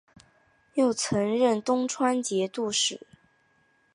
[0.73, 3.05] 又曾任东川节度使。